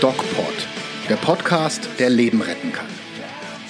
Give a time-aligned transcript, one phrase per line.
[0.00, 0.68] DocPod,
[1.08, 2.86] der Podcast, der Leben retten kann.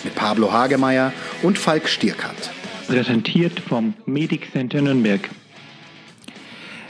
[0.04, 2.50] Mit Pablo Hagemeier und Falk Stierkant.
[2.86, 5.29] Präsentiert vom Medic Center Nürnberg.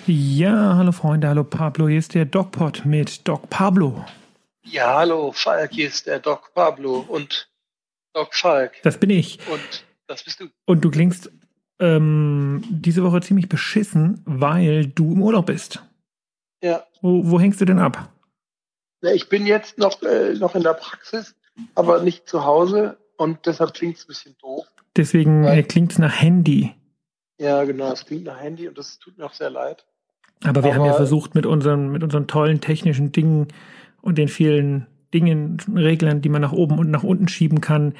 [0.07, 4.05] Ja, hallo Freunde, hallo Pablo, hier ist der DocPod mit Doc Pablo.
[4.65, 7.49] Ja, hallo Falk, hier ist der Doc Pablo und
[8.13, 8.75] Doc Falk.
[8.83, 9.39] Das bin ich.
[9.49, 10.49] Und das bist du.
[10.67, 11.31] Und du klingst
[11.81, 15.83] ähm, diese Woche ziemlich beschissen, weil du im Urlaub bist.
[16.63, 16.85] Ja.
[17.03, 18.11] Wo, wo hängst du denn ab?
[19.03, 21.37] Ja, ich bin jetzt noch, äh, noch in der Praxis,
[21.75, 24.67] aber nicht zu Hause und deshalb klingt es ein bisschen doof.
[24.97, 26.75] Deswegen äh, klingt es nach Handy.
[27.41, 29.85] Ja, genau, es klingt nach Handy und das tut mir auch sehr leid.
[30.45, 33.49] Aber wir haben ja Aber- versucht, mit unseren, mit unseren tollen technischen Dingen
[34.01, 37.95] und den vielen Dingen, Reglern, die man nach oben und nach unten schieben kann,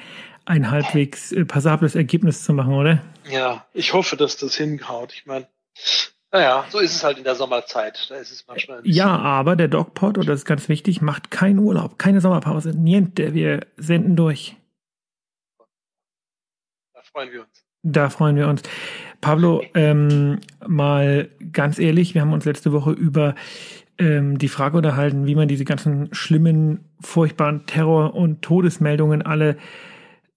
[0.49, 3.03] ein halbwegs äh, passables Ergebnis zu machen, oder?
[3.29, 5.13] Ja, ich hoffe, dass das hinhaut.
[5.13, 5.47] Ich meine,
[6.31, 8.07] naja, so ist es halt in der Sommerzeit.
[8.09, 11.59] Da ist es manchmal Ja, aber der DocPod, und das ist ganz wichtig, macht keinen
[11.59, 13.35] Urlaub, keine Sommerpause, niente.
[13.35, 14.55] Wir senden durch.
[16.93, 17.65] Da freuen wir uns.
[17.83, 18.63] Da freuen wir uns.
[19.21, 23.35] Pablo, ähm, mal ganz ehrlich, wir haben uns letzte Woche über
[23.99, 29.57] ähm, die Frage unterhalten, wie man diese ganzen schlimmen, furchtbaren Terror- und Todesmeldungen alle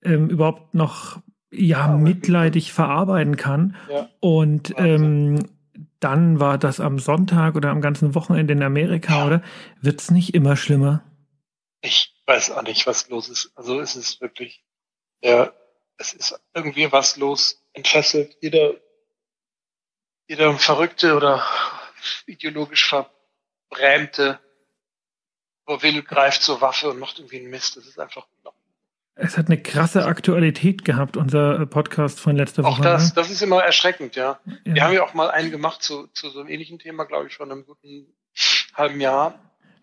[0.03, 3.77] ähm, überhaupt noch ja mitleidig verarbeiten kann.
[3.91, 4.09] Ja.
[4.21, 5.51] Und ähm,
[6.01, 9.27] dann war das am Sonntag oder am ganzen Wochenende in Amerika, Ja.
[9.27, 9.43] oder?
[9.81, 11.05] Wird's nicht immer schlimmer?
[11.81, 13.53] Ich weiß auch nicht, was los ist.
[13.57, 14.65] Also es ist wirklich,
[15.23, 15.53] ja,
[15.99, 18.37] es ist irgendwie was los, entfesselt.
[18.41, 18.75] Jeder,
[20.29, 21.45] jeder Verrückte oder
[22.27, 24.41] ideologisch verbrämte,
[25.67, 27.77] wo will, greift zur Waffe und macht irgendwie einen Mist.
[27.77, 28.27] Das ist einfach,
[29.25, 32.83] Es hat eine krasse Aktualität gehabt, unser äh, Podcast von letzter auch Woche.
[32.83, 33.13] das, ne?
[33.15, 34.41] das ist immer erschreckend, ja.
[34.65, 34.75] Ja.
[34.75, 37.37] Wir haben ja auch mal einen gemacht zu, zu so einem ähnlichen Thema, glaube ich,
[37.37, 38.07] vor einem guten
[38.75, 39.35] halben Jahr.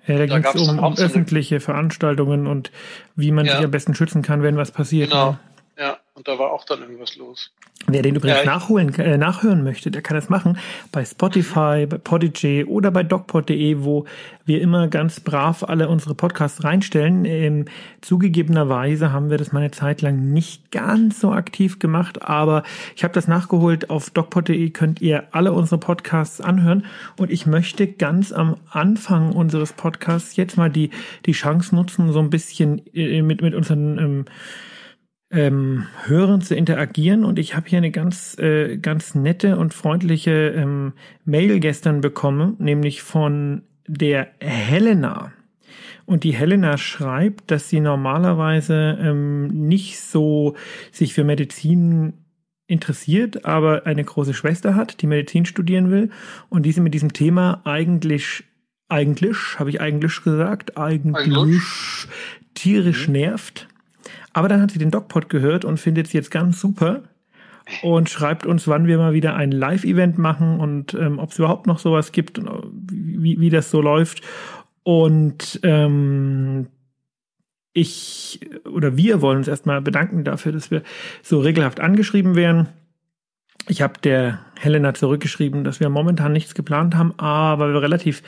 [0.08, 2.72] Ja, da Da ging es um, auch um öffentliche Veranstaltungen und
[3.16, 3.56] wie man Ja.
[3.56, 5.12] sich am besten schützen kann, wenn was passiert.
[5.12, 5.32] Genau.
[5.32, 5.40] Ne?
[5.80, 7.52] Ja, und da war auch dann irgendwas los.
[7.88, 10.58] Wer den übrigens Ja, nachholen, äh, nachhören möchte, der kann das machen
[10.92, 14.04] bei Spotify, bei Podigy oder bei docpod.de, wo
[14.44, 17.24] wir immer ganz brav alle unsere Podcasts reinstellen.
[17.24, 17.66] Ähm,
[18.02, 22.64] zugegebenerweise haben wir das mal eine Zeit lang nicht ganz so aktiv gemacht, aber
[22.98, 23.90] ich habe das nachgeholt.
[23.90, 26.86] Auf docpod.de könnt ihr alle unsere Podcasts anhören
[27.16, 30.90] und ich möchte ganz am Anfang unseres Podcasts jetzt mal die,
[31.26, 34.26] die Chance nutzen, so ein bisschen äh, mit, mit unseren ähm,
[35.32, 37.24] ähm, Hörern zu interagieren.
[37.24, 40.94] Und ich habe hier eine ganz, äh, ganz nette und freundliche ähm,
[41.26, 45.32] Mail gestern bekommen, nämlich von der Helena.
[46.06, 50.56] Und die Helena schreibt, dass sie normalerweise ähm, nicht so
[50.92, 52.14] sich für Medizin
[52.66, 56.10] interessiert, aber eine große Schwester hat, die Medizin studieren will
[56.50, 58.44] und die sie mit diesem Thema eigentlich,
[58.88, 62.08] eigentlich, habe ich eigentlich gesagt, eigentlich Eigentlich.
[62.54, 63.69] tierisch nervt.
[64.34, 67.04] Aber dann hat sie den DocPod gehört und findet es jetzt ganz super
[67.82, 71.68] und schreibt uns, wann wir mal wieder ein Live-Event machen und ähm, ob es überhaupt
[71.68, 72.52] noch sowas gibt und äh,
[72.92, 74.22] wie, wie das so läuft.
[74.84, 76.68] Und ähm,
[77.74, 80.84] ich oder wir wollen uns erstmal bedanken dafür, dass wir
[81.22, 82.70] so regelhaft angeschrieben werden.
[83.68, 88.24] Ich habe der Helena zurückgeschrieben, dass wir momentan nichts geplant haben, aber wir relativ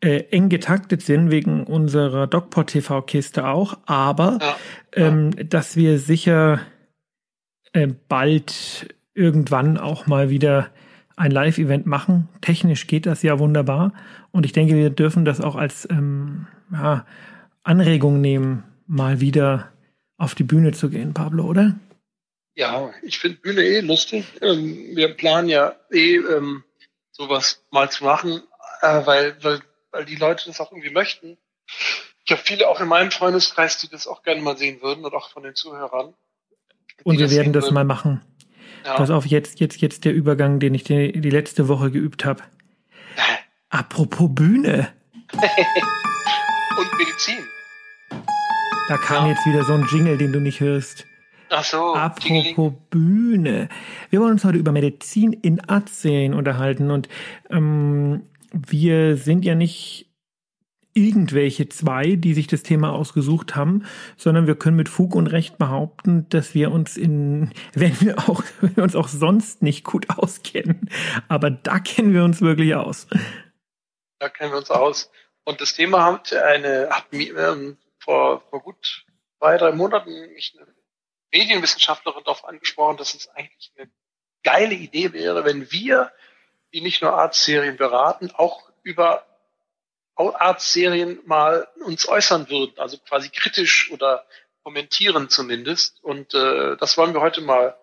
[0.00, 4.56] äh, eng getaktet sind wegen unserer DocPod TV-Kiste auch, aber Ja.
[4.92, 6.60] ähm, dass wir sicher
[7.72, 10.70] äh, bald irgendwann auch mal wieder
[11.16, 12.28] ein Live-Event machen.
[12.40, 13.92] Technisch geht das ja wunderbar
[14.32, 17.06] und ich denke, wir dürfen das auch als ähm, ja,
[17.62, 19.70] Anregung nehmen, mal wieder
[20.18, 21.74] auf die Bühne zu gehen, Pablo, oder?
[22.56, 24.24] Ja, ich finde Bühne eh lustig.
[24.40, 26.62] Ähm, wir planen ja eh ähm,
[27.10, 28.42] sowas mal zu machen,
[28.82, 29.60] äh, weil, weil,
[29.94, 31.38] weil die Leute das auch irgendwie möchten.
[32.26, 35.14] Ich habe viele auch in meinem Freundeskreis, die das auch gerne mal sehen würden und
[35.14, 36.14] auch von den Zuhörern.
[37.04, 37.74] Und wir werden sehen das würden.
[37.74, 38.20] mal machen.
[38.84, 38.96] Ja.
[38.96, 42.42] Pass auf, jetzt, jetzt, jetzt der Übergang, den ich die, die letzte Woche geübt habe.
[43.70, 44.92] Apropos Bühne,
[45.32, 47.38] Und Medizin.
[48.88, 49.32] da kam Ja.
[49.32, 51.06] jetzt wieder so ein Jingle, den du nicht hörst.
[51.50, 51.94] Ach so.
[51.94, 53.68] Apropos Bühne.
[54.10, 57.08] Wir wollen uns heute über Medizin in Arztserien unterhalten und
[57.50, 60.10] ähm, wir sind ja nicht
[60.94, 63.84] irgendwelche zwei, die sich das Thema ausgesucht haben,
[64.16, 68.42] sondern wir können mit Fug und Recht behaupten, dass wir uns in, wenn wir auch,
[68.60, 70.88] wenn wir uns auch sonst nicht gut auskennen,
[71.28, 73.08] aber da kennen wir uns wirklich aus.
[74.20, 75.10] Da kennen wir uns aus.
[75.44, 79.04] Und das Thema hat eine, hat mir ähm, vor, vor gut
[79.38, 80.72] zwei, drei Monaten mich eine
[81.32, 83.90] Medienwissenschaftlerin darauf angesprochen, dass es eigentlich eine
[84.42, 86.12] geile Idee wäre, wenn wir,
[86.74, 89.24] die nicht nur Arztserien beraten, auch über
[90.16, 94.24] Arztserien mal uns äußern würden, also quasi kritisch oder
[94.62, 96.02] kommentieren zumindest.
[96.02, 97.76] Und äh, das wollen wir heute mal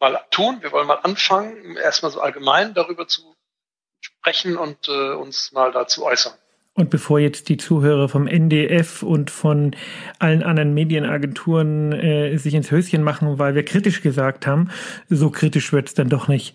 [0.00, 0.58] mal tun.
[0.60, 3.22] Wir wollen mal anfangen, erstmal so allgemein darüber zu
[4.00, 6.32] sprechen und äh, uns mal dazu äußern.
[6.74, 9.74] Und bevor jetzt die Zuhörer vom NDF und von
[10.20, 14.70] allen anderen Medienagenturen äh, sich ins Höschen machen, weil wir kritisch gesagt haben,
[15.08, 16.54] so kritisch wird es dann doch nicht.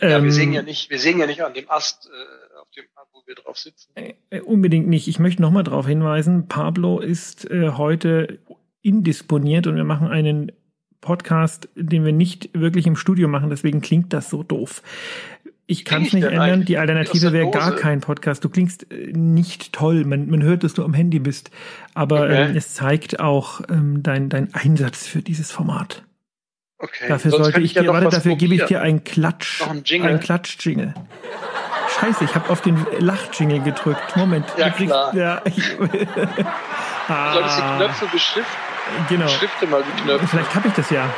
[0.00, 2.84] Ähm, wir sehen ja nicht, wir sehen ja nicht an dem Ast, äh, auf dem,
[3.12, 3.90] wo wir drauf sitzen.
[3.94, 5.08] Äh, unbedingt nicht.
[5.08, 8.38] Ich möchte nochmal darauf hinweisen, Pablo ist äh, heute
[8.82, 10.52] indisponiert und wir machen einen
[11.00, 14.82] Podcast, den wir nicht wirklich im Studio machen, deswegen klingt das so doof.
[15.70, 16.64] Ich kann es nicht ändern.
[16.64, 18.42] Die Alternative wäre gar kein Podcast.
[18.42, 20.04] Du klingst äh, nicht toll.
[20.06, 21.50] Man, man hört, dass du am Handy bist.
[21.92, 22.48] Aber okay.
[22.48, 26.04] ähm, es zeigt auch ähm, dein, dein Einsatz für dieses Format.
[26.78, 27.08] Okay.
[27.08, 29.60] Dafür Sonst sollte ich, dir, ja warte, dafür gebe ich dir einen Klatsch.
[29.60, 30.10] Noch ein Jingle.
[30.10, 30.94] Ein Klatsch-Jingle.
[31.98, 34.16] Scheiße, ich habe auf den Lach-Jingle gedrückt.
[34.16, 34.46] Moment.
[34.56, 35.14] Ja, kriegst, klar.
[35.14, 35.42] Ja.
[37.08, 37.32] ah.
[37.32, 38.56] Du solltest die Knöpfe beschriften.
[39.08, 39.24] Genau.
[39.24, 40.26] Beschrifte mal die Knöpfe.
[40.28, 41.12] Vielleicht habe ich das ja.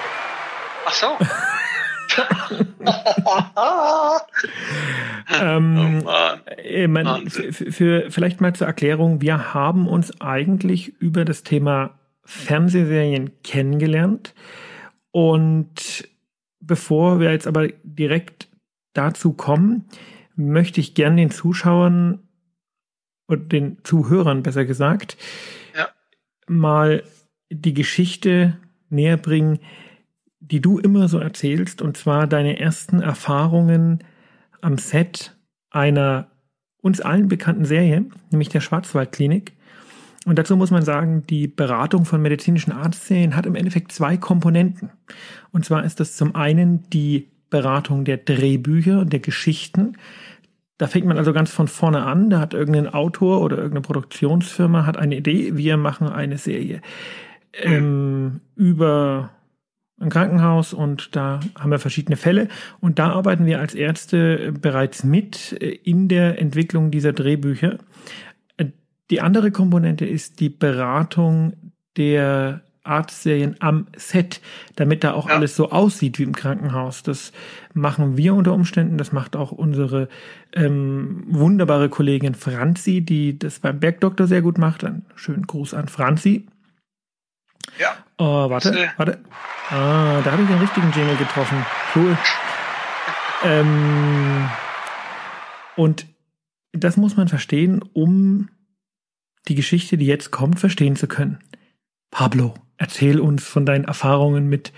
[0.87, 1.19] Ach so.
[5.41, 11.45] ähm, oh man, für, für, vielleicht mal zur Erklärung, wir haben uns eigentlich über das
[11.45, 11.91] Thema
[12.25, 14.35] Fernsehserien kennengelernt
[15.13, 16.09] und
[16.61, 18.49] bevor wir jetzt aber direkt
[18.93, 19.87] dazu kommen,
[20.37, 22.21] möchte ich gern den Zuschauern
[23.27, 25.17] und den Zuhörern besser gesagt
[25.77, 25.89] ja.
[26.49, 27.03] mal
[27.51, 28.59] die Geschichte
[28.89, 29.61] näher bringen,
[30.41, 34.03] die du immer so erzählst, und zwar deine ersten Erfahrungen
[34.61, 35.37] am Set
[35.71, 36.31] einer
[36.83, 39.53] uns allen bekannten Serie, nämlich der Schwarzwaldklinik.
[40.27, 44.91] Und dazu muss man sagen, die Beratung von medizinischen Arztserien hat im Endeffekt zwei Komponenten.
[45.51, 49.97] Und zwar ist das zum einen die Beratung der Drehbücher und der Geschichten.
[50.79, 52.31] Da fängt man also ganz von vorne an.
[52.31, 55.57] Da hat irgendein Autor oder irgendeine Produktionsfirma hat eine Idee.
[55.57, 56.81] Wir machen eine Serie
[57.55, 59.31] ähm, über
[60.01, 62.49] ein Krankenhaus und da haben wir verschiedene Fälle
[62.81, 67.77] und da arbeiten wir als Ärzte bereits mit äh, in der Entwicklung dieser Drehbücher.
[69.11, 71.55] Die andere Komponente ist die Beratung
[71.97, 74.41] der Arztserien am Set,
[74.77, 75.35] damit da auch ja.
[75.35, 77.03] alles so aussieht wie im Krankenhaus.
[77.03, 77.33] Das
[77.75, 80.09] machen wir unter Umständen, das macht auch unsere
[80.55, 84.85] ähm, wunderbare Kollegin Franzi, die das beim Bergdoktor sehr gut macht.
[84.85, 86.47] Einen schönen Gruß an Franzi.
[87.79, 87.97] Ja.
[88.19, 88.89] Oh, warte, äh.
[88.97, 89.19] warte.
[89.69, 91.65] Ah, da habe ich den richtigen Jingle getroffen.
[91.95, 92.17] Cool.
[93.45, 94.49] ähm,
[95.77, 96.07] und
[96.73, 98.49] das muss man verstehen, um
[99.49, 101.43] die Geschichte, die jetzt kommt, verstehen zu können.
[102.11, 104.73] Pablo, erzähl uns von deinen Erfahrungen mit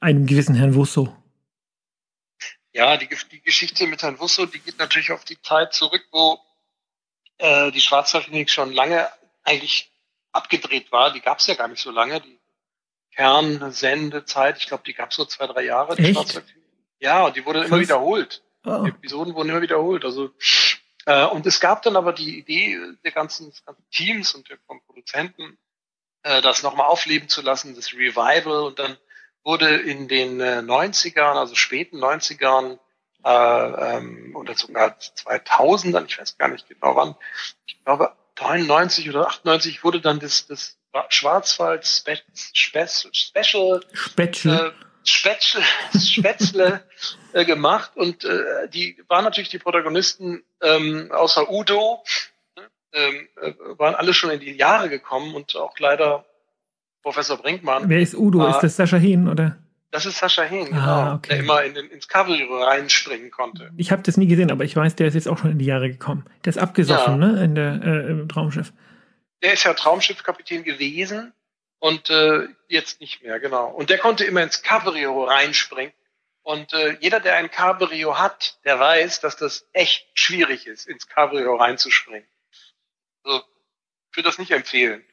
[0.00, 1.14] einem gewissen Herrn Wusso.
[2.72, 6.38] Ja, die, die Geschichte mit Herrn Wusso, die geht natürlich auf die Zeit zurück, wo
[7.38, 9.08] äh, die Schwarzwaldklinik schon lange
[9.42, 9.90] eigentlich
[10.32, 11.12] abgedreht war.
[11.12, 12.20] Die gab es ja gar nicht so lange.
[12.20, 12.38] Die
[13.14, 15.98] Kernsendezeit, ich glaube, die gab es so zwei, drei Jahre.
[15.98, 16.42] Echt?
[17.00, 18.42] Ja, und die wurde immer wiederholt.
[18.64, 18.84] Oh.
[18.84, 20.04] Die Episoden wurden immer wiederholt.
[20.04, 20.30] Also
[21.10, 24.58] äh, und es gab dann aber die Idee der ganzen, des ganzen Teams und der
[24.66, 25.58] vom Produzenten,
[26.22, 28.62] äh, das nochmal aufleben zu lassen, das Revival.
[28.62, 28.96] Und dann
[29.42, 32.78] wurde in den äh, 90ern, also späten 90ern,
[33.24, 37.16] äh, ähm, oder sogar 2000ern, ich weiß gar nicht genau wann,
[37.66, 44.72] ich glaube 93 oder 98 wurde dann das, das Schwarzwald Spe Spe Special Special.
[44.74, 45.62] Äh, Spätzle,
[45.98, 46.82] Spätzle
[47.32, 52.02] äh, gemacht und äh, die waren natürlich die Protagonisten ähm, außer Udo
[52.92, 56.24] ähm, äh, waren alle schon in die Jahre gekommen und auch leider
[57.02, 57.88] Professor Brinkmann.
[57.88, 58.46] Wer ist Udo?
[58.46, 59.56] Äh, ist das Sascha Hehn oder?
[59.90, 61.28] Das ist Sascha Hehn, ah, genau, okay.
[61.30, 63.70] der immer in den, ins Cavalry reinspringen konnte.
[63.76, 65.64] Ich habe das nie gesehen, aber ich weiß, der ist jetzt auch schon in die
[65.64, 66.26] Jahre gekommen.
[66.44, 67.28] Der ist abgesoffen, ja.
[67.28, 68.72] ne, in der äh, im Traumschiff.
[69.42, 71.32] Der ist ja Traumschiffkapitän gewesen
[71.80, 73.68] und äh, jetzt nicht mehr, genau.
[73.68, 75.92] Und der konnte immer ins Cabrio reinspringen.
[76.42, 81.08] Und äh, jeder, der ein Cabrio hat, der weiß, dass das echt schwierig ist, ins
[81.08, 82.28] Cabrio reinzuspringen.
[83.24, 83.42] Also,
[84.10, 85.04] ich würde das nicht empfehlen.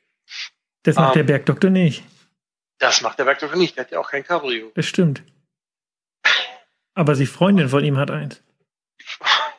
[0.84, 2.04] Das macht ähm, der Bergdoktor nicht.
[2.80, 4.72] Das macht der Werkdoktor nicht, der hat ja auch kein Cabrio.
[4.76, 5.24] Das stimmt.
[6.94, 8.42] Aber die Freundin von ihm hat eins.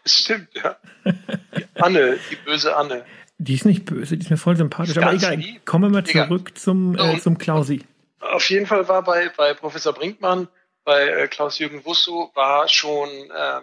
[0.03, 0.77] Das stimmt, ja.
[1.05, 3.05] Die Anne, die böse Anne.
[3.39, 4.97] Die ist nicht böse, die ist mir voll sympathisch.
[4.99, 5.65] Aber egal, lieb.
[5.65, 7.85] kommen wir mal zurück zum, äh, zum Klausi.
[8.21, 10.49] Auf jeden Fall war bei, bei Professor Brinkmann,
[10.85, 13.61] bei äh, Klaus-Jürgen Wusso, war schon äh,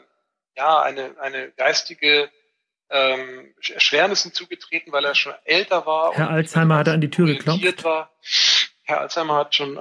[0.55, 2.29] ja, eine, eine geistige
[2.89, 6.13] ähm, Erschwernissen zugetreten, weil er schon älter war.
[6.13, 7.83] Herr Alzheimer hat an die Tür geklopft.
[7.83, 8.11] War.
[8.83, 9.79] Herr Alzheimer hat schon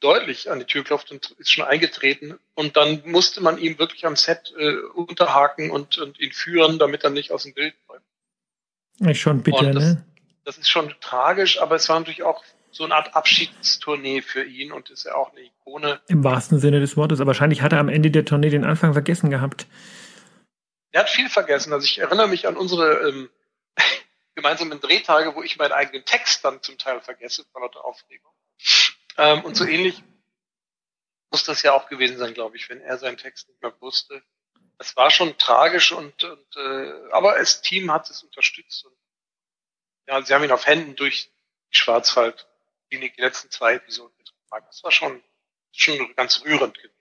[0.00, 2.38] deutlich an die Tür klopft und ist schon eingetreten.
[2.54, 7.04] Und dann musste man ihm wirklich am Set äh, unterhaken und, und ihn führen, damit
[7.04, 7.74] er nicht aus dem Bild.
[9.00, 10.04] Ist schon bitter, das, ne?
[10.44, 14.72] Das ist schon tragisch, aber es war natürlich auch so eine Art Abschiedstournee für ihn
[14.72, 16.00] und ist ja auch eine Ikone.
[16.08, 17.20] Im wahrsten Sinne des Wortes.
[17.20, 19.66] Aber wahrscheinlich hat er am Ende der Tournee den Anfang vergessen gehabt.
[20.90, 21.72] Er hat viel vergessen.
[21.72, 23.30] Also ich erinnere mich an unsere ähm,
[24.34, 28.32] gemeinsamen Drehtage, wo ich meinen eigenen Text dann zum Teil vergesse, vor lauter Aufregung.
[29.18, 30.02] Ähm, und so ähnlich
[31.30, 34.22] muss das ja auch gewesen sein, glaube ich, wenn er seinen Text nicht mehr wusste.
[34.78, 38.94] Es war schon tragisch und, und äh, aber das Team hat es unterstützt und
[40.08, 41.30] ja, sie haben ihn auf Händen durch
[41.72, 44.66] die Schwarzwaldklinik die letzten zwei Episoden getragen.
[44.68, 45.22] Das war schon
[45.72, 46.92] schon ganz rührend gewesen.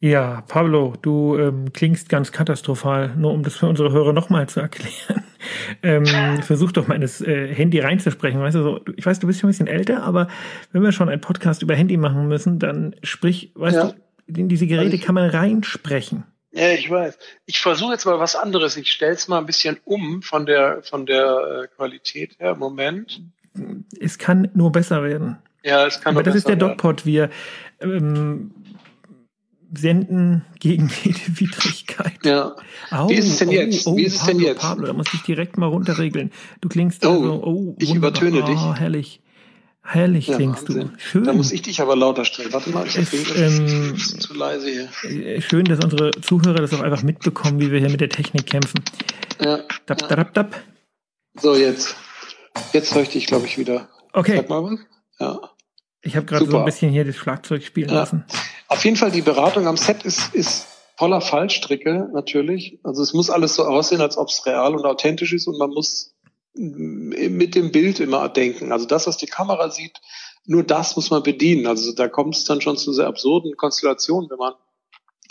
[0.00, 4.60] Ja, Pablo, du ähm, klingst ganz katastrophal, nur um das für unsere Hörer nochmal zu
[4.60, 5.24] erklären.
[5.82, 8.40] ähm, versuch doch mal in das äh, Handy reinzusprechen.
[8.40, 10.28] Weißt du, so, ich weiß, du bist schon ein bisschen älter, aber
[10.72, 13.92] wenn wir schon einen Podcast über Handy machen müssen, dann sprich, weißt ja.
[14.26, 16.24] du, in diese Geräte kann man reinsprechen.
[16.54, 17.18] Ja, ich weiß.
[17.46, 18.76] Ich versuche jetzt mal was anderes.
[18.76, 22.54] Ich stelle es mal ein bisschen um von der von der äh, Qualität her.
[22.54, 23.20] Moment.
[23.98, 25.38] Es kann nur besser werden.
[25.64, 26.14] Ja, es kann.
[26.14, 27.04] Aber das ist der Dogpot.
[27.06, 27.30] Wir
[27.80, 28.52] ähm,
[29.76, 32.24] senden gegen jede Widrigkeit.
[32.24, 32.54] Ja.
[32.92, 33.86] Oh, Wie ist es denn jetzt?
[33.86, 34.60] Oh, Wie ist es Pablo, denn jetzt?
[34.60, 36.30] Pablo, da muss ich direkt mal runterregeln.
[36.60, 38.10] Du klingst Oh, also, oh, ich wunderbar.
[38.22, 38.60] übertöne dich.
[38.60, 39.20] Oh, herrlich.
[39.86, 40.92] Herrlich Ja, klingst Wahnsinn.
[40.94, 40.98] du.
[40.98, 41.24] Schön.
[41.24, 42.52] Da muss ich dich aber lauter stellen.
[42.52, 45.10] Warte mal, ich das ähm, zu leise hier.
[45.10, 48.46] Äh, Schön, dass unsere Zuhörer das auch einfach mitbekommen, wie wir hier mit der Technik
[48.46, 48.82] kämpfen.
[49.40, 49.58] Ja.
[49.86, 50.56] Dab, dab, dab.
[51.40, 51.96] So, jetzt.
[52.72, 53.88] Jetzt höre ich dich, glaube ich, wieder.
[54.14, 54.78] Okay, Sag mal was.
[55.20, 55.38] Ja.
[56.02, 57.96] ich habe gerade so ein bisschen hier das Schlagzeug spielen Ja.
[57.96, 58.24] lassen.
[58.68, 62.78] Auf jeden Fall, die Beratung am Set ist, ist voller Fallstricke, natürlich.
[62.84, 65.70] Also es muss alles so aussehen, als ob es real und authentisch ist und man
[65.70, 66.13] muss
[66.54, 68.72] mit dem Bild immer denken.
[68.72, 70.00] Also das, was die Kamera sieht,
[70.46, 71.66] nur das muss man bedienen.
[71.66, 74.54] Also da kommt es dann schon zu sehr absurden Konstellationen, wenn man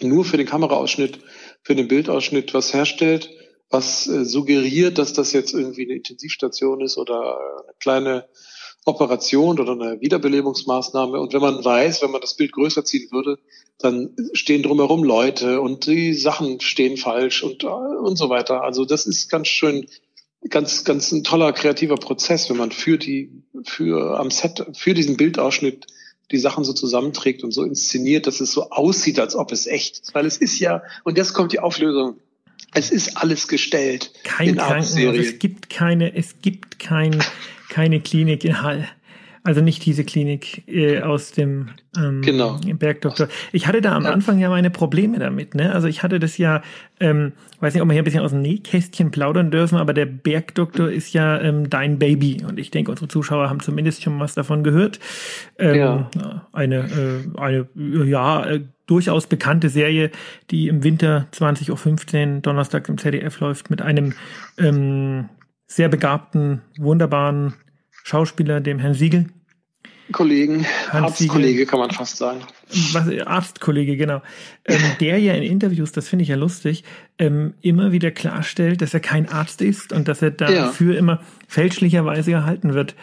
[0.01, 1.19] nur für den Kameraausschnitt,
[1.61, 3.29] für den Bildausschnitt was herstellt,
[3.69, 8.27] was äh, suggeriert, dass das jetzt irgendwie eine Intensivstation ist oder eine kleine
[8.85, 11.19] Operation oder eine Wiederbelebungsmaßnahme.
[11.19, 13.39] Und wenn man weiß, wenn man das Bild größer ziehen würde,
[13.79, 18.63] dann stehen drumherum Leute und die Sachen stehen falsch und, äh, und so weiter.
[18.63, 19.87] Also das ist ganz schön,
[20.49, 23.29] ganz, ganz ein toller kreativer Prozess, wenn man für die,
[23.63, 25.87] für am Set, für diesen Bildausschnitt
[26.31, 29.99] die Sachen so zusammenträgt und so inszeniert, dass es so aussieht, als ob es echt
[29.99, 30.15] ist.
[30.15, 32.17] Weil es ist ja, und jetzt kommt die Auflösung.
[32.73, 37.23] Es ist alles gestellt Kein in Krankenhaus, es gibt keine, es gibt kein,
[37.69, 38.87] keine Klinik in Hall.
[39.45, 42.59] Also nicht diese Klinik äh, aus dem ähm, Genau.
[42.79, 43.27] Bergdoktor.
[43.51, 44.11] Ich hatte da am Ja.
[44.11, 45.53] Anfang ja meine Probleme damit.
[45.53, 45.73] Ne?
[45.73, 46.61] Also ich hatte das ja,
[47.01, 50.05] ähm, weiß nicht, ob wir hier ein bisschen aus dem Nähkästchen plaudern dürfen, aber der
[50.05, 52.41] Bergdoktor ist ja ähm, dein Baby.
[52.47, 54.99] Und ich denke, unsere Zuschauer haben zumindest schon was davon gehört.
[55.59, 56.09] Ähm, Ja.
[56.53, 56.77] Eine,
[57.35, 57.67] äh, eine
[58.05, 60.11] ja, äh, durchaus bekannte Serie,
[60.51, 64.13] die im Winter 20.15 Uhr Donnerstag im ZDF läuft, mit einem
[64.57, 65.27] ähm,
[65.67, 67.55] sehr begabten, wunderbaren
[68.03, 69.25] Schauspieler, dem Herrn Siegel.
[70.11, 72.41] Kollegen, Arztkollege kann man fast sagen.
[72.91, 74.21] was, Arztkollege, genau,
[74.65, 76.83] ähm, der ja in Interviews, das finde ich ja lustig,
[77.17, 82.31] ähm, immer wieder klarstellt, dass er kein Arzt ist und dass er dafür immer fälschlicherweise
[82.31, 82.95] gehalten wird.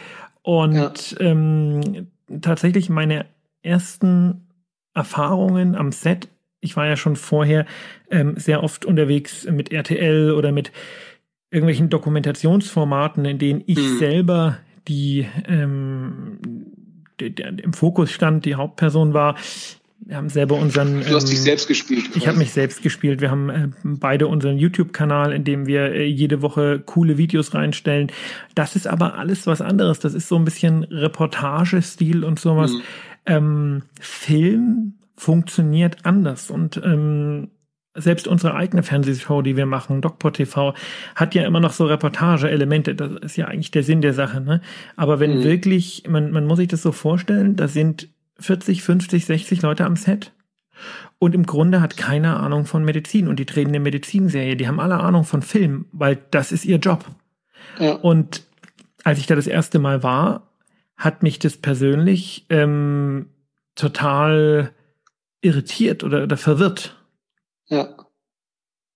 [0.42, 2.08] Und ähm,
[2.42, 3.24] tatsächlich meine
[3.62, 4.46] ersten
[4.94, 6.28] Erfahrungen am Set,
[6.60, 7.64] ich war ja schon vorher
[8.10, 10.70] ähm, sehr oft unterwegs mit RTL oder mit
[11.50, 13.98] irgendwelchen Dokumentationsformaten, in denen ich Mhm.
[13.98, 14.58] selber
[14.88, 16.38] die ähm,
[17.20, 19.36] der, der im Fokus stand, die Hauptperson war.
[20.02, 21.02] Wir haben selber unseren.
[21.02, 22.10] Du hast dich ähm, selbst gespielt.
[22.14, 23.20] ich habe mich selbst gespielt.
[23.20, 28.10] Wir haben äh, beide unseren YouTube-Kanal, in dem wir äh, jede Woche coole Videos reinstellen.
[28.54, 29.98] Das ist aber alles was anderes.
[29.98, 32.72] Das ist so ein bisschen Reportagestil und sowas.
[32.72, 32.82] Mhm.
[33.26, 37.48] Ähm, Film funktioniert anders und ähm,
[37.94, 40.74] selbst unsere eigene Fernsehshow, die wir machen, DocPort TV,
[41.16, 42.94] hat ja immer noch so Reportage-Elemente.
[42.94, 44.40] Das ist ja eigentlich der Sinn der Sache.
[44.40, 44.60] Ne?
[44.96, 45.44] Aber wenn Mhm.
[45.44, 49.96] wirklich, man, man muss sich das so vorstellen, da sind 40, 50, 60 Leute am
[49.96, 50.32] Set.
[51.18, 53.28] Und im Grunde hat keiner Ahnung von Medizin.
[53.28, 54.56] Und die drehen eine Medizinserie.
[54.56, 57.04] Die haben alle Ahnung von Film, weil das ist ihr Job.
[57.78, 57.94] Ja.
[57.94, 58.44] Und
[59.04, 60.48] als ich da das erste Mal war,
[60.96, 63.26] hat mich das persönlich ähm,
[63.74, 64.72] total
[65.42, 66.96] irritiert oder, oder verwirrt.
[67.70, 67.96] Ja.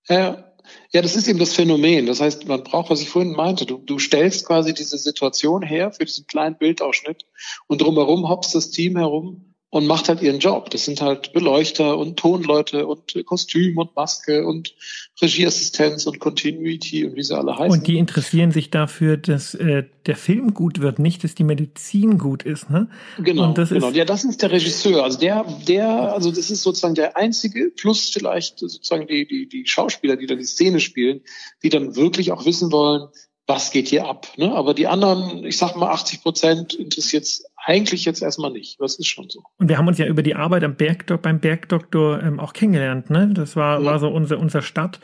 [0.08, 0.54] Ja,
[0.92, 2.06] ja, das ist eben das Phänomen.
[2.06, 5.92] Das heißt, man braucht, was ich vorhin meinte, du, du stellst quasi diese Situation her
[5.92, 7.24] für diesen kleinen Bildausschnitt
[7.66, 10.70] und drumherum hoppst das Team herum und macht halt ihren Job.
[10.70, 14.72] Das sind halt Beleuchter und Tonleute und Kostüm und Maske und
[15.20, 17.80] Regieassistenz und Continuity und wie sie alle heißen.
[17.80, 22.18] Und die interessieren sich dafür, dass äh, der Film gut wird, nicht, dass die Medizin
[22.18, 22.70] gut ist.
[22.70, 22.88] Ne?
[23.18, 23.90] Genau, und das genau.
[23.90, 25.02] Ja, das ist der Regisseur.
[25.02, 29.66] Also der, der, also das ist sozusagen der einzige, plus vielleicht sozusagen die, die, die
[29.66, 31.22] Schauspieler, die dann die Szene spielen,
[31.64, 33.08] die dann wirklich auch wissen wollen,
[33.46, 34.26] was geht hier ab.
[34.36, 34.52] Ne?
[34.52, 38.80] Aber die anderen, ich sag mal 80 Prozent, interessiert eigentlich jetzt erstmal nicht.
[38.80, 39.42] Das ist schon so.
[39.58, 43.10] Und wir haben uns ja über die Arbeit am Bergdok beim Bergdoktor ähm, auch kennengelernt.
[43.10, 43.30] Ne?
[43.34, 43.86] Das war, ja.
[43.86, 45.00] war so unser, unser Start.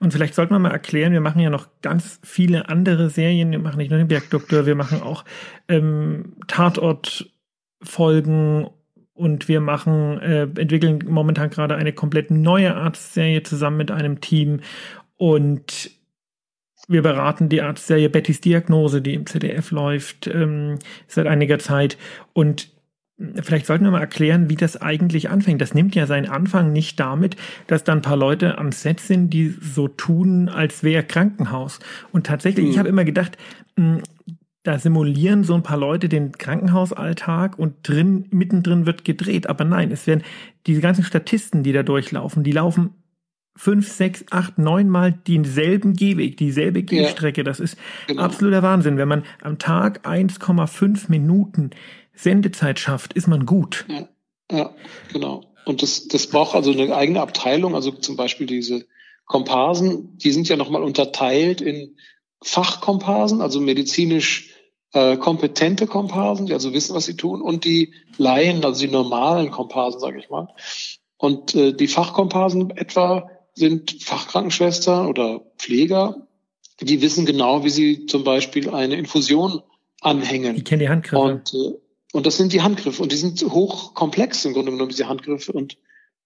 [0.00, 3.50] Und vielleicht sollten wir mal erklären, wir machen ja noch ganz viele andere Serien.
[3.50, 5.24] Wir machen nicht nur den Bergdoktor, wir machen auch
[5.68, 8.68] ähm, Tatort-Folgen
[9.14, 14.60] und wir machen, äh, entwickeln momentan gerade eine komplett neue Arztserie zusammen mit einem Team.
[15.16, 15.90] Und
[16.88, 21.98] wir beraten die Arztserie Bettys Diagnose, die im ZDF läuft ähm, seit einiger Zeit.
[22.32, 22.70] Und
[23.42, 25.60] vielleicht sollten wir mal erklären, wie das eigentlich anfängt.
[25.60, 29.30] Das nimmt ja seinen Anfang nicht damit, dass dann ein paar Leute am Set sind,
[29.30, 31.78] die so tun, als wäre Krankenhaus.
[32.10, 32.70] Und tatsächlich, mhm.
[32.72, 33.36] ich habe immer gedacht,
[33.76, 34.00] mh,
[34.62, 39.46] da simulieren so ein paar Leute den Krankenhausalltag und drin, mittendrin wird gedreht.
[39.46, 40.22] Aber nein, es werden
[40.66, 42.90] diese ganzen Statisten, die da durchlaufen, die laufen
[43.58, 47.42] fünf, sechs, acht, neun Mal denselben Gehweg, dieselbe Gehstrecke.
[47.42, 48.22] Das ist genau.
[48.22, 48.98] absoluter Wahnsinn.
[48.98, 51.70] Wenn man am Tag 1,5 Minuten
[52.14, 53.84] Sendezeit schafft, ist man gut.
[53.88, 54.08] Ja,
[54.52, 54.70] ja
[55.12, 55.42] genau.
[55.64, 58.86] Und das, das braucht also eine eigene Abteilung, also zum Beispiel diese
[59.26, 61.96] Komparsen, die sind ja nochmal unterteilt in
[62.42, 64.54] Fachkomparsen, also medizinisch
[64.92, 69.50] äh, kompetente Komparsen, die also wissen, was sie tun, und die Laien, also die normalen
[69.50, 70.48] Komparsen, sage ich mal.
[71.16, 76.26] Und äh, die Fachkomparsen etwa sind Fachkrankenschwestern oder Pfleger,
[76.80, 79.62] die wissen genau, wie sie zum Beispiel eine Infusion
[80.00, 80.56] anhängen.
[80.56, 81.22] Die kennen die Handgriffe.
[81.22, 81.74] Und, äh,
[82.12, 83.02] und das sind die Handgriffe.
[83.02, 85.52] Und die sind hochkomplex im Grunde genommen, diese Handgriffe.
[85.52, 85.76] Und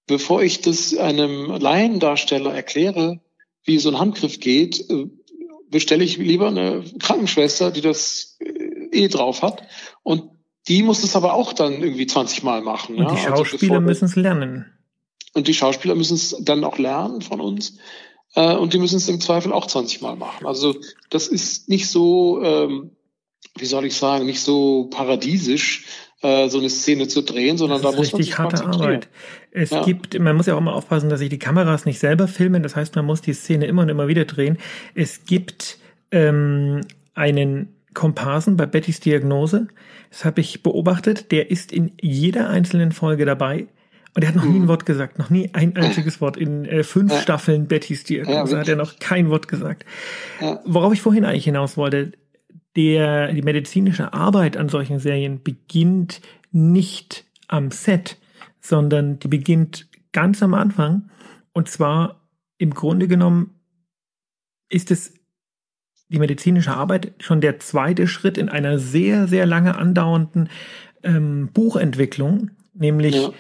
[0.07, 3.21] bevor ich das einem Laiendarsteller erkläre,
[3.65, 5.07] wie so ein Handgriff geht, äh,
[5.71, 9.63] bestelle ich lieber eine Krankenschwester, die das äh, eh drauf hat.
[10.03, 10.25] Und
[10.69, 12.97] die muss es aber auch dann irgendwie 20 Mal machen.
[12.97, 13.15] Und ja?
[13.15, 14.67] die also Schauspieler also müssen es lernen.
[15.35, 17.79] Und die Schauspieler müssen es dann auch lernen von uns.
[18.35, 20.47] Äh, und die müssen es im Zweifel auch 20 Mal machen.
[20.47, 20.77] Also
[21.11, 22.91] das ist nicht so, ähm,
[23.57, 25.85] wie soll ich sagen, nicht so paradiesisch,
[26.23, 29.09] äh, so eine Szene zu drehen, sondern da muss man sich harte Arbeit.
[29.51, 29.85] Es ja.
[29.85, 32.63] gibt, man muss ja auch mal aufpassen, dass sich die Kameras nicht selber filmen.
[32.63, 34.59] Das heißt, man muss die Szene immer und immer wieder drehen.
[34.95, 35.79] Es gibt
[36.11, 36.83] ähm,
[37.15, 39.69] einen Komparsen bei Bettys Diagnose.
[40.11, 41.33] Das habe ich beobachtet.
[41.33, 43.67] Der ist in jeder einzelnen Folge dabei.
[44.15, 44.69] Und er hat noch nie ein mhm.
[44.69, 46.37] Wort gesagt, noch nie ein einziges Wort.
[46.37, 47.21] In äh, fünf ja.
[47.21, 49.87] Staffeln Bettys Diagnose ja, hat er noch kein Wort gesagt.
[50.41, 50.61] Ja.
[50.67, 52.13] Worauf ich vorhin eigentlich hinaus wollte,
[52.77, 56.21] der, die medizinische Arbeit an solchen Serien beginnt
[56.51, 58.19] nicht am Set,
[58.61, 61.11] sondern die beginnt ganz am Anfang.
[61.53, 62.21] Und zwar
[62.59, 63.55] im Grunde genommen
[64.69, 65.15] ist es
[66.09, 70.51] die medizinische Arbeit schon der zweite Schritt in einer sehr, sehr lange andauernden
[71.03, 73.31] ähm, Buchentwicklung, nämlich ja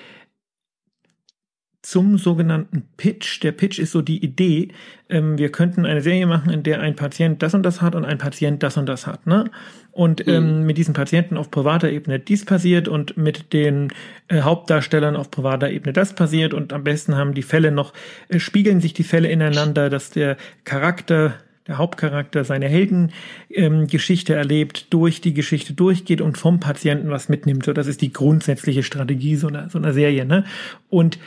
[1.83, 3.43] zum sogenannten Pitch.
[3.43, 4.69] Der Pitch ist so die Idee,
[5.09, 8.05] ähm, wir könnten eine Serie machen, in der ein Patient das und das hat und
[8.05, 9.27] ein Patient das und das hat.
[9.27, 9.51] Ne?
[9.91, 10.33] Und mhm.
[10.33, 13.93] ähm, mit diesen Patienten auf privater Ebene dies passiert und mit den
[14.29, 17.93] äh, Hauptdarstellern auf privater Ebene das passiert und am besten haben die Fälle noch,
[18.29, 21.35] äh, spiegeln sich die Fälle ineinander, dass der Charakter
[21.69, 27.65] der Hauptcharakter seine Heldengeschichte ähm, erlebt, durch die Geschichte durchgeht und vom Patienten was mitnimmt.
[27.65, 30.25] So, das ist die grundsätzliche Strategie so einer, so einer Serie.
[30.25, 30.45] Ne?
[30.91, 31.19] Und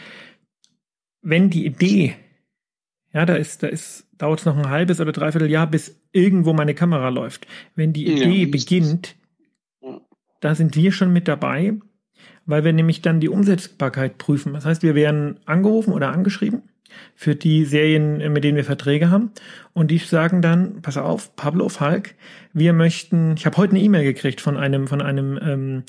[1.26, 2.16] wenn die Idee,
[3.12, 6.54] ja, da ist, da ist, dauert es noch ein halbes oder dreiviertel Jahr, bis irgendwo
[6.54, 7.48] meine Kamera läuft.
[7.76, 9.16] Wenn die Idee ja, beginnt,
[10.40, 11.74] da sind wir schon mit dabei,
[12.46, 14.54] weil wir nämlich dann die Umsetzbarkeit prüfen.
[14.54, 16.62] Das heißt, wir werden angerufen oder angeschrieben
[17.16, 19.32] für die Serien, mit denen wir Verträge haben.
[19.74, 22.14] Und die sagen dann, pass auf, Pablo Falk,
[22.54, 25.84] wir möchten, ich habe heute eine E-Mail gekriegt von einem, von einem ähm,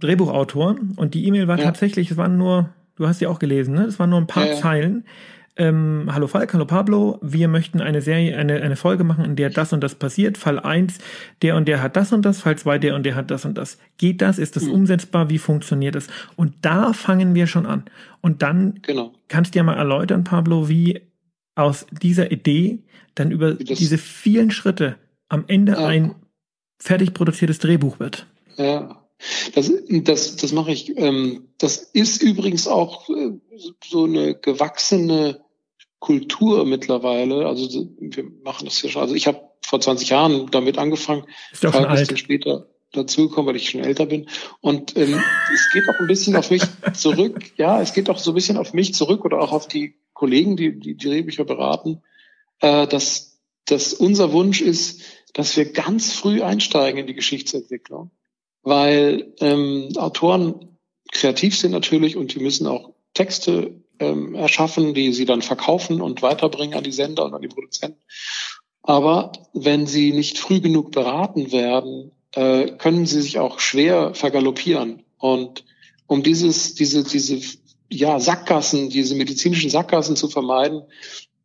[0.00, 1.64] Drehbuchautor und die E-Mail war ja.
[1.64, 3.86] tatsächlich, es waren nur Du hast sie auch gelesen, ne?
[3.86, 5.04] Das waren nur ein paar ja, Zeilen.
[5.54, 9.50] Ähm, hallo Falk, hallo Pablo, wir möchten eine Serie, eine, eine Folge machen, in der
[9.50, 10.38] das und das passiert.
[10.38, 10.96] Fall 1,
[11.42, 13.58] der und der hat das und das, Fall 2, der und der hat das und
[13.58, 13.76] das.
[13.98, 14.38] Geht das?
[14.38, 14.72] Ist das mhm.
[14.72, 15.28] umsetzbar?
[15.28, 16.06] Wie funktioniert das?
[16.36, 17.84] Und da fangen wir schon an.
[18.22, 19.12] Und dann genau.
[19.28, 21.02] kannst du ja mal erläutern, Pablo, wie
[21.54, 22.78] aus dieser Idee
[23.14, 24.96] dann über diese vielen Schritte
[25.28, 25.86] am Ende ja.
[25.86, 26.14] ein
[26.78, 28.26] fertig produziertes Drehbuch wird.
[28.56, 29.01] Ja,
[29.54, 30.96] das, das, das mache ich.
[30.96, 33.32] Ähm, das ist übrigens auch äh,
[33.84, 35.40] so eine gewachsene
[35.98, 37.46] Kultur mittlerweile.
[37.46, 39.02] Also wir machen das ja schon.
[39.02, 41.24] Also ich habe vor 20 Jahren damit angefangen.
[41.52, 42.18] Ist ja schon alt.
[42.18, 42.66] später.
[42.92, 44.28] dazugekommen, weil ich schon älter bin.
[44.60, 45.22] Und ähm,
[45.54, 47.42] es geht auch ein bisschen auf mich zurück.
[47.56, 50.56] Ja, es geht auch so ein bisschen auf mich zurück oder auch auf die Kollegen,
[50.56, 52.02] die die, die Drehbücher beraten,
[52.60, 58.10] äh, dass, dass unser Wunsch ist, dass wir ganz früh einsteigen in die Geschichtsentwicklung,
[58.62, 60.78] weil ähm, Autoren
[61.12, 66.22] kreativ sind natürlich und die müssen auch Texte ähm, erschaffen, die sie dann verkaufen und
[66.22, 68.00] weiterbringen an die Sender und an die Produzenten.
[68.82, 75.04] Aber wenn sie nicht früh genug beraten werden, äh, können sie sich auch schwer vergaloppieren.
[75.18, 75.64] Und
[76.06, 77.40] um dieses, diese, diese
[77.88, 80.82] ja, Sackgassen, diese medizinischen Sackgassen zu vermeiden,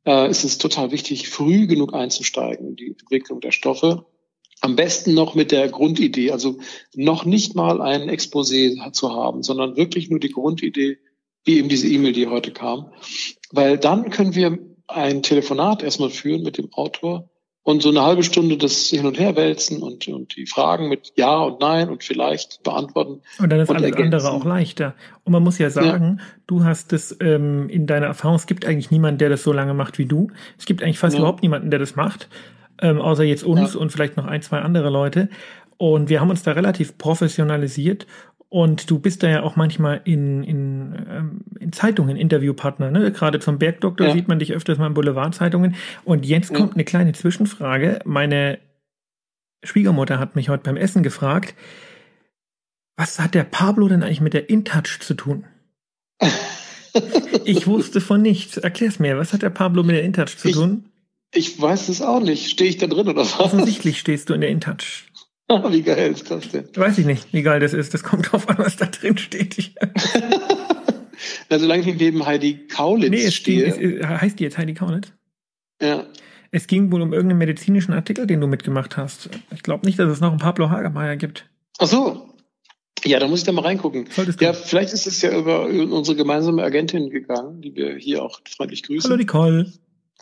[0.06, 4.06] äh, ist es total wichtig, früh genug einzusteigen in die Entwicklung der Stoffe.
[4.62, 6.58] Am besten noch mit der Grundidee, also
[6.96, 10.98] noch nicht mal ein Exposé zu haben, sondern wirklich nur die Grundidee,
[11.46, 12.92] wie eben diese E-Mail, die heute kam.
[13.52, 17.30] Weil dann können wir ein Telefonat erstmal führen mit dem Autor
[17.68, 21.12] und so eine halbe Stunde das hin und her wälzen und, und die Fragen mit
[21.18, 23.22] Ja und Nein und vielleicht beantworten.
[23.40, 24.14] Und dann ist alles ergänzen.
[24.14, 24.96] andere auch leichter.
[25.26, 26.26] Und man muss ja sagen, ja.
[26.48, 29.74] du hast es ähm, in deiner Erfahrung, es gibt eigentlich niemanden, der das so lange
[29.74, 30.30] macht wie du.
[30.58, 31.20] Es gibt eigentlich fast ja.
[31.20, 32.30] überhaupt niemanden, der das macht,
[32.82, 33.80] ähm, außer jetzt uns ja.
[33.80, 35.30] und vielleicht noch ein, zwei andere Leute.
[35.78, 38.08] Und wir haben uns da relativ professionalisiert
[38.50, 42.92] und du bist da ja auch manchmal in, in, ähm, in Zeitungen Interviewpartner.
[42.92, 43.12] Ne?
[43.12, 44.14] Gerade zum Bergdoktor ja.
[44.14, 45.76] sieht man dich öfters mal in Boulevardzeitungen.
[46.06, 48.00] Und jetzt kommt eine kleine Zwischenfrage.
[48.06, 48.60] Meine
[49.64, 51.56] Schwiegermutter hat mich heute beim Essen gefragt,
[52.96, 55.46] was hat der Pablo denn eigentlich mit der InTouch zu tun?
[57.44, 58.58] ich wusste von nichts.
[58.58, 60.86] Erklär's mir, was hat der Pablo mit der InTouch zu tun?
[61.38, 62.50] Ich, weiß es auch nicht.
[62.50, 63.40] Stehe ich da drin oder was?
[63.40, 65.04] Offensichtlich stehst du in der InTouch.
[65.50, 66.68] wie geil ist das denn?
[66.76, 67.94] Weiß ich nicht, wie geil das ist.
[67.94, 69.72] Das kommt drauf an, was da drin steht.
[71.50, 73.72] Na, solange ich neben Heidi Kaulitz nee, es stehe.
[73.72, 75.14] Steht, es, heißt die jetzt Heidi Kaulitz?
[75.82, 76.08] Ja.
[76.52, 79.30] Es ging wohl um irgendeinen medizinischen Artikel, den du mitgemacht hast.
[79.54, 81.50] Ich glaube nicht, dass es noch einen Pablo Hagemeyer gibt.
[81.78, 82.34] Ach so.
[83.06, 84.08] Ja, da muss ich da mal reingucken.
[84.10, 88.40] Solltest ja, vielleicht ist es ja über unsere gemeinsame Agentin gegangen, die wir hier auch
[88.50, 89.08] freundlich grüßen.
[89.10, 89.72] Hallo Nicole.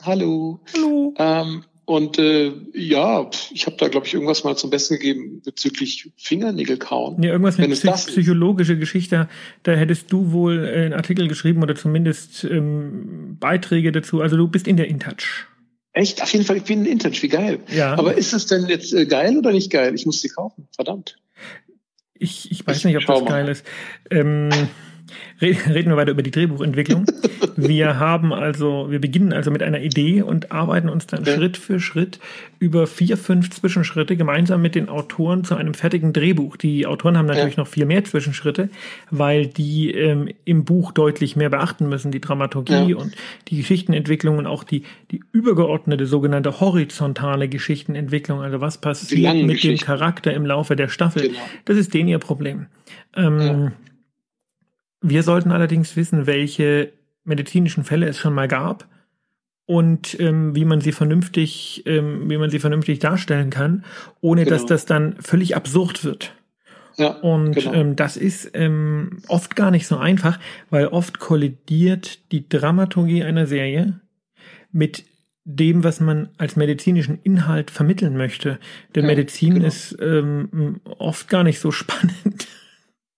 [0.03, 0.60] Hallo.
[0.73, 1.13] Hallo.
[1.17, 6.12] Ähm, und äh, ja, ich habe da, glaube ich, irgendwas mal zum Besten gegeben bezüglich
[6.17, 7.21] Fingernägel kauen.
[7.21, 9.29] Ja, irgendwas mit Psych psychologische Geschichte.
[9.62, 14.21] Da hättest du wohl äh, einen Artikel geschrieben oder zumindest ähm, Beiträge dazu.
[14.21, 15.45] Also du bist in der InTouch.
[15.93, 16.23] Echt?
[16.23, 17.60] Auf jeden Fall, ich bin in InTouch, wie geil.
[17.73, 17.93] Ja.
[17.97, 19.93] Aber ist es denn jetzt äh, geil oder nicht geil?
[19.93, 21.17] Ich muss sie kaufen, verdammt.
[22.15, 23.29] Ich, ich weiß ich nicht, ob das mal.
[23.29, 23.65] geil ist.
[24.10, 24.49] Ähm,
[25.41, 27.06] Reden wir weiter über die Drehbuchentwicklung.
[27.58, 31.36] Wir haben also, wir beginnen also mit einer Idee und arbeiten uns dann ja.
[31.36, 32.20] Schritt für Schritt
[32.60, 36.58] über vier, fünf Zwischenschritte gemeinsam mit den Autoren zu einem fertigen Drehbuch.
[36.58, 37.63] Die Autoren haben natürlich ja.
[37.63, 38.70] noch viel mehr Zwischenschritte,
[39.10, 42.98] weil die ähm, im Buch deutlich mehr beachten müssen, die Dramaturgie ja.
[42.98, 43.15] und
[43.48, 48.41] die Geschichtenentwicklung und auch die, die übergeordnete sogenannte horizontale Geschichtenentwicklung.
[48.41, 51.30] Also was passiert mit dem Charakter im Laufe der Staffel.
[51.30, 51.39] Genau.
[51.63, 52.65] Das ist denen ihr Problem.
[53.15, 53.72] Ähm,
[55.10, 56.91] wir sollten allerdings wissen, welche
[57.24, 58.88] medizinischen Fälle es schon mal gab
[59.65, 63.84] und ähm, wie man sie vernünftig, ähm, wie man sie vernünftig darstellen kann,
[64.22, 64.56] ohne genau.
[64.56, 66.34] dass das dann völlig absurd wird.
[66.98, 67.74] Ja, und genau.
[67.74, 70.39] ähm, das ist ähm, oft gar nicht so einfach,
[70.70, 74.00] weil oft kollidiert die Dramaturgie einer Serie
[74.72, 75.04] mit
[75.44, 78.60] dem, was man als medizinischen Inhalt vermitteln möchte.
[78.96, 79.68] Denn ja, Medizin genau.
[79.68, 82.48] ist ähm, oft gar nicht so spannend.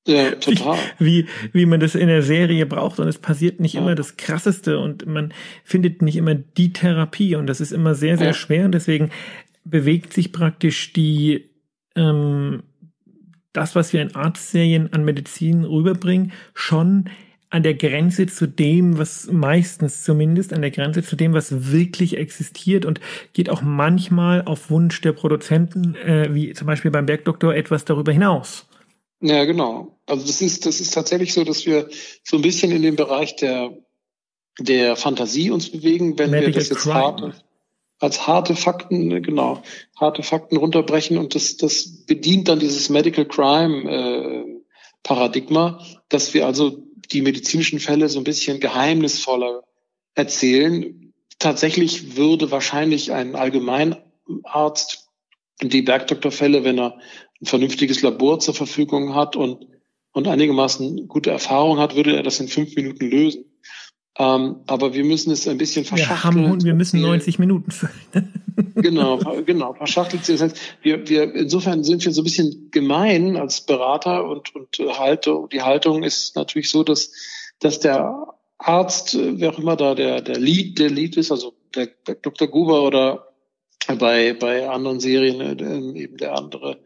[0.08, 0.80] Ja, total.
[0.98, 3.82] Wie, wie man das in der Serie braucht und es passiert nicht ja.
[3.82, 8.18] immer das Krasseste und man findet nicht immer die Therapie und das ist immer sehr,
[8.18, 8.34] sehr ja.
[8.34, 9.12] schwer und deswegen
[9.66, 11.50] bewegt sich praktisch die,
[11.96, 12.64] ähm,
[13.52, 17.10] das, was wir in Arztserien an Medizin rüberbringen, schon
[17.50, 22.18] an der Grenze zu dem, was meistens zumindest an der Grenze zu dem, was wirklich
[22.18, 23.00] existiert und
[23.34, 28.12] geht auch manchmal auf Wunsch der Produzenten, äh, wie zum Beispiel beim Bergdoktor, etwas darüber
[28.12, 28.68] hinaus.
[29.20, 30.00] Ja, genau.
[30.06, 31.90] Also das ist, das ist tatsächlich so, dass wir
[32.24, 33.78] so ein bisschen in dem Bereich der,
[34.60, 37.34] der Fantasie uns bewegen, wenn Medical wir das jetzt harte,
[38.00, 39.64] als harte Fakten, genau,
[40.00, 44.46] harte Fakten runterbrechen und das, das bedient dann dieses Medical Crime äh,
[45.04, 49.64] Paradigma, dass wir also die medizinischen Fälle so ein bisschen geheimnisvoller
[50.14, 51.14] erzählen.
[51.40, 55.08] Tatsächlich würde wahrscheinlich ein Allgemeinarzt
[55.62, 57.00] die Bergdoktorfälle, wenn er
[57.42, 59.68] ein vernünftiges Labor zur Verfügung hat und,
[60.12, 63.46] und einigermaßen gute Erfahrung hat, würde er das in fünf Minuten lösen.
[64.20, 66.36] Ähm, aber wir müssen es ein bisschen verschachteln.
[66.36, 67.94] Wir, haben, wir müssen 90 Minuten füllen.
[68.76, 70.28] genau, genau, verschachtelt.
[70.28, 74.80] Das heißt, wir, wir, insofern sind wir so ein bisschen gemein als Berater und, und
[74.98, 75.50] Haltung.
[75.50, 77.12] Die Haltung ist natürlich so, dass,
[77.60, 81.90] dass der Arzt, wer auch immer da der, der Lead, der Lead ist, also der,
[82.08, 82.48] der Dr.
[82.48, 83.28] Guber oder
[84.00, 86.80] bei, bei anderen Serien äh, eben der andere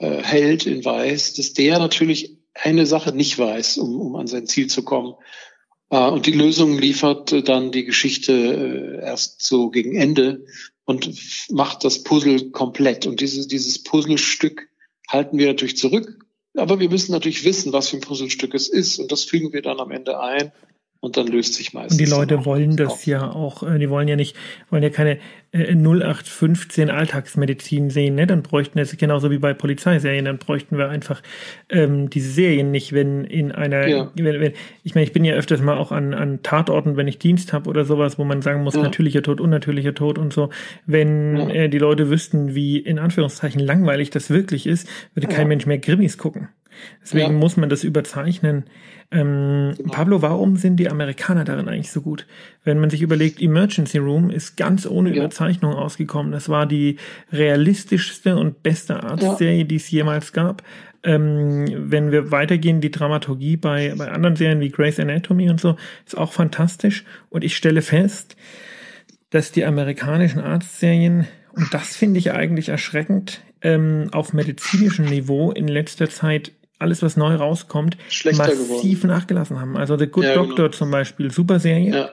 [0.00, 4.46] äh, Held in Weiß, dass der natürlich eine Sache nicht weiß, um, um an sein
[4.46, 5.14] Ziel zu kommen.
[5.90, 10.46] Äh, und die Lösung liefert äh, dann die Geschichte äh, erst so gegen Ende
[10.84, 11.10] und
[11.50, 13.06] macht das Puzzle komplett.
[13.06, 14.68] Und dieses, dieses Puzzlestück
[15.08, 16.24] halten wir natürlich zurück.
[16.56, 18.98] Aber wir müssen natürlich wissen, was für ein Puzzlestück es ist.
[18.98, 20.52] Und das fügen wir dann am Ende ein
[21.00, 21.98] und dann löst sich meistens.
[21.98, 23.06] Und die Leute wollen das auf.
[23.06, 24.36] ja auch, äh, die wollen ja nicht,
[24.68, 25.18] wollen ja keine
[25.50, 28.26] äh, 0815 Alltagsmedizin sehen, ne?
[28.26, 31.22] Dann bräuchten wir es genauso wie bei Polizeiserien, dann bräuchten wir einfach
[31.70, 34.10] ähm, diese Serien nicht, wenn in einer, ja.
[34.14, 37.18] wenn, wenn, ich meine, ich bin ja öfters mal auch an, an Tatorten, wenn ich
[37.18, 38.82] Dienst habe oder sowas, wo man sagen muss, ja.
[38.82, 40.50] natürlicher Tod, unnatürlicher Tod und so.
[40.84, 41.48] Wenn ja.
[41.48, 45.78] äh, die Leute wüssten, wie in Anführungszeichen langweilig das wirklich ist, würde kein Mensch mehr
[45.78, 46.48] Grimmis gucken.
[47.02, 48.64] Deswegen muss man das überzeichnen.
[49.12, 49.92] Ähm, genau.
[49.92, 52.26] Pablo, warum sind die Amerikaner darin eigentlich so gut?
[52.62, 55.16] Wenn man sich überlegt, Emergency Room ist ganz ohne ja.
[55.16, 56.30] Überzeichnung ausgekommen.
[56.32, 56.96] Das war die
[57.32, 59.64] realistischste und beste Arztserie, ja.
[59.64, 60.62] die es jemals gab.
[61.02, 65.76] Ähm, wenn wir weitergehen, die Dramaturgie bei, bei anderen Serien wie Grey's Anatomy und so
[66.06, 67.04] ist auch fantastisch.
[67.30, 68.36] Und ich stelle fest,
[69.30, 75.68] dass die amerikanischen Arztserien, und das finde ich eigentlich erschreckend, ähm, auf medizinischem Niveau in
[75.68, 79.06] letzter Zeit alles, was neu rauskommt, Schlechter massiv geworden.
[79.06, 79.76] nachgelassen haben.
[79.76, 80.76] Also The Good ja, Doctor genau.
[80.76, 81.94] zum Beispiel, super Serie.
[81.94, 82.10] Ja.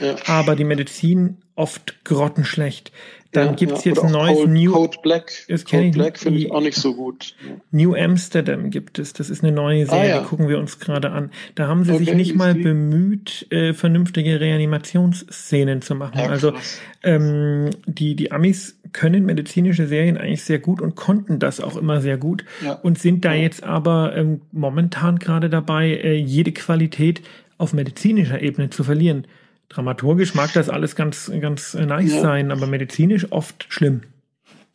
[0.00, 0.16] Ja.
[0.26, 2.92] Aber die Medizin oft grottenschlecht.
[3.32, 3.90] Dann ja, gibt's ja.
[3.90, 5.32] jetzt ein neues Code, New Code Black.
[5.48, 7.34] Das Code Black finde ich auch nicht so gut.
[7.70, 9.12] New Amsterdam gibt es.
[9.12, 10.20] Das ist eine neue ah, Serie, ah, ja.
[10.20, 11.30] die gucken wir uns gerade an.
[11.54, 16.20] Da haben sie okay, sich nicht mal bemüht, äh, vernünftige Reanimationsszenen zu machen.
[16.20, 16.54] also
[17.02, 22.00] ähm, die die Amis können medizinische Serien eigentlich sehr gut und konnten das auch immer
[22.00, 22.46] sehr gut
[22.82, 27.20] und sind da jetzt aber ähm, momentan gerade dabei, äh, jede Qualität
[27.58, 29.26] auf medizinischer Ebene zu verlieren.
[29.68, 32.22] Dramaturgisch mag das alles ganz, ganz nice ja.
[32.22, 34.02] sein, aber medizinisch oft schlimm.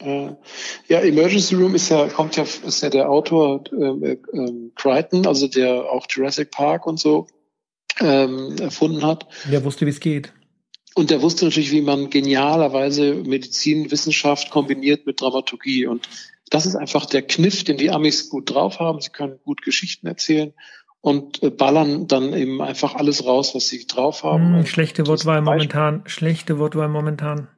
[0.01, 4.17] Ja, Emergency Room ist ja, kommt ja, ist ja der Autor äh, äh,
[4.75, 7.27] Crichton, also der auch Jurassic Park und so
[8.01, 9.27] ähm, erfunden hat.
[9.49, 10.33] Der wusste, wie es geht.
[10.95, 15.87] Und der wusste natürlich, wie man genialerweise Medizin, Wissenschaft kombiniert mit Dramaturgie.
[15.87, 16.07] Und
[16.49, 18.99] das ist einfach der Kniff, den die Amis gut drauf haben.
[18.99, 20.53] Sie können gut Geschichten erzählen
[21.03, 24.55] und äh, ballern dann eben einfach alles raus, was sie drauf haben.
[24.55, 27.49] Hm, schlechte Wortwahl momentan, schlechte Wortwahl momentan.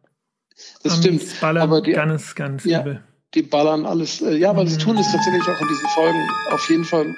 [0.81, 1.39] Das Am stimmt.
[1.39, 3.03] Ballern aber die, ganz, ganz ja, übel.
[3.35, 4.19] Die ballern alles.
[4.21, 4.67] Äh, ja, aber hm.
[4.69, 6.27] sie tun es tatsächlich auch in diesen Folgen.
[6.49, 7.15] Auf jeden Fall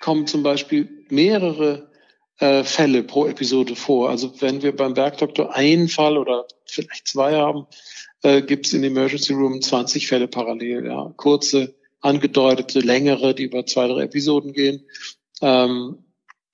[0.00, 1.90] kommen zum Beispiel mehrere
[2.38, 4.08] äh, Fälle pro Episode vor.
[4.08, 7.66] Also wenn wir beim Bergdoktor einen Fall oder vielleicht zwei haben,
[8.22, 10.86] äh, gibt es in Emergency Room 20 Fälle parallel.
[10.86, 14.86] Ja, kurze, angedeutete, längere, die über zwei, drei Episoden gehen
[15.40, 15.98] ähm,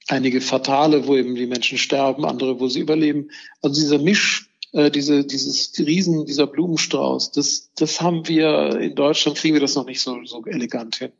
[0.09, 3.31] einige fatale, wo eben die Menschen sterben, andere, wo sie überleben.
[3.63, 9.39] Also dieser Misch, äh, diese, dieses Riesen, dieser Blumenstrauß, das, das haben wir in Deutschland
[9.39, 11.13] kriegen wir das noch nicht so, so elegant hin.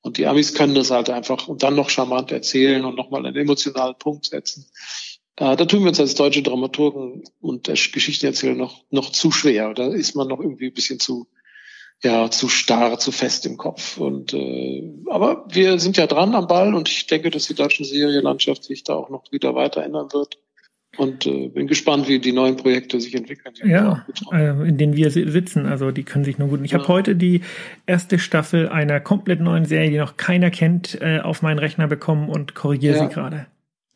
[0.00, 3.36] Und die Amis können das halt einfach und dann noch charmant erzählen und nochmal einen
[3.36, 4.66] emotionalen Punkt setzen.
[5.36, 9.74] Äh, da tun wir uns als deutsche Dramaturgen und Geschichtenerzähler noch, noch zu schwer.
[9.74, 11.26] Da ist man noch irgendwie ein bisschen zu,
[12.02, 13.98] ja zu starr, zu fest im Kopf.
[13.98, 17.84] Und äh, aber wir sind ja dran am Ball und ich denke, dass die deutsche
[17.84, 20.38] Serienlandschaft sich da auch noch wieder weiter ändern wird.
[20.96, 23.54] Und äh, bin gespannt, wie die neuen Projekte sich entwickeln.
[23.62, 25.66] Ja, äh, in denen wir sitzen.
[25.66, 26.60] Also die können sich nur gut.
[26.64, 26.78] Ich ja.
[26.78, 27.42] habe heute die
[27.86, 32.28] erste Staffel einer komplett neuen Serie, die noch keiner kennt, äh, auf meinen Rechner bekommen
[32.28, 33.08] und korrigiere ja.
[33.08, 33.46] sie gerade.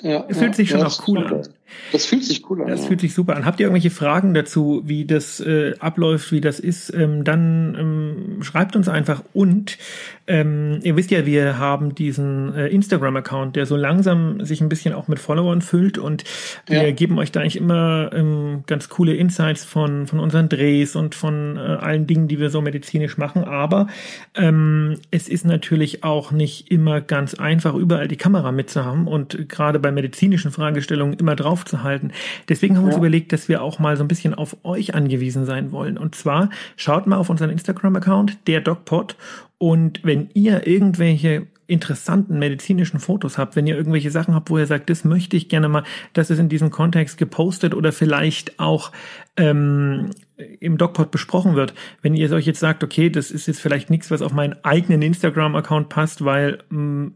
[0.02, 1.48] Ja, es fühlt ja, sich schon auch cool an.
[1.90, 2.68] Das fühlt sich cool an.
[2.68, 2.86] Das ja.
[2.88, 3.44] fühlt sich super an.
[3.44, 6.92] Habt ihr irgendwelche Fragen dazu, wie das äh, abläuft, wie das ist?
[6.94, 9.22] Ähm, dann ähm, schreibt uns einfach.
[9.32, 9.78] Und
[10.26, 14.94] ähm, ihr wisst ja, wir haben diesen äh, Instagram-Account, der so langsam sich ein bisschen
[14.94, 15.98] auch mit Followern füllt.
[15.98, 16.24] Und
[16.66, 16.90] wir ja.
[16.92, 21.56] geben euch da eigentlich immer ähm, ganz coole Insights von, von unseren Drehs und von
[21.56, 23.44] äh, allen Dingen, die wir so medizinisch machen.
[23.44, 23.88] Aber
[24.34, 29.78] ähm, es ist natürlich auch nicht immer ganz einfach, überall die Kamera mitzuhaben und gerade
[29.78, 32.12] bei medizinischen Fragestellungen immer drauf aufzuhalten.
[32.48, 32.96] Deswegen haben wir ja.
[32.96, 35.96] uns überlegt, dass wir auch mal so ein bisschen auf euch angewiesen sein wollen.
[35.96, 39.16] Und zwar schaut mal auf unseren Instagram-Account, der DocPod.
[39.58, 44.66] Und wenn ihr irgendwelche interessanten medizinischen Fotos habt, wenn ihr irgendwelche Sachen habt, wo ihr
[44.66, 48.92] sagt, das möchte ich gerne mal, dass es in diesem Kontext gepostet oder vielleicht auch
[49.36, 50.10] ähm,
[50.60, 51.72] im DocPod besprochen wird.
[52.02, 55.00] Wenn ihr euch jetzt sagt, okay, das ist jetzt vielleicht nichts, was auf meinen eigenen
[55.00, 57.14] Instagram-Account passt, weil mh, mm,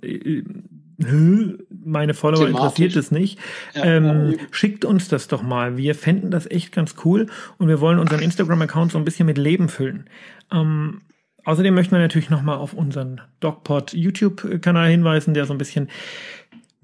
[0.98, 2.64] meine Follower Thematisch.
[2.64, 3.38] interessiert es nicht.
[3.74, 4.38] Ja, ähm, ja.
[4.50, 5.76] Schickt uns das doch mal.
[5.76, 7.26] Wir fänden das echt ganz cool
[7.58, 10.08] und wir wollen unseren Instagram-Account so ein bisschen mit Leben füllen.
[10.52, 11.02] Ähm,
[11.44, 15.88] außerdem möchten wir natürlich nochmal auf unseren DocPod YouTube-Kanal hinweisen, der so ein bisschen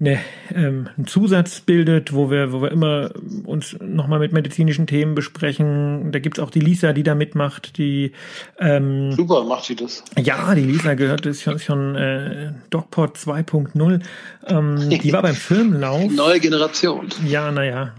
[0.05, 0.19] eine,
[0.53, 3.11] ähm, einen Zusatz bildet, wo wir, wo wir immer
[3.45, 6.11] uns nochmal mit medizinischen Themen besprechen.
[6.11, 8.11] Da gibt's auch die Lisa, die da mitmacht, die
[8.59, 10.03] ähm, Super, macht sie das.
[10.19, 14.01] Ja, die Lisa gehört ist schon, schon äh, DocPod 2.0.
[14.47, 16.11] Ähm, die war beim Firmenlauf.
[16.11, 17.07] Neue Generation.
[17.25, 17.93] Ja, naja.